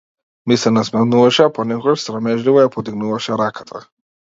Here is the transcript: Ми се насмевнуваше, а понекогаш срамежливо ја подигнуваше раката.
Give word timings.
Ми 0.51 0.55
се 0.61 0.71
насмевнуваше, 0.77 1.47
а 1.47 1.53
понекогаш 1.59 2.09
срамежливо 2.09 2.67
ја 2.67 2.77
подигнуваше 2.79 3.43
раката. 3.47 3.89